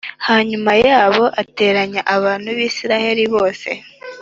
hanyuma 0.27 0.71
yabo 0.87 1.23
ateranya 1.41 2.01
abantu 2.15 2.47
ba 2.57 2.61
Isirayeli 2.69 3.23
bose 3.33 3.69